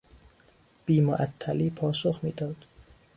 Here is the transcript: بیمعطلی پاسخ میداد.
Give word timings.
بیمعطلی 0.85 1.69
پاسخ 1.69 2.19
میداد. 2.23 2.55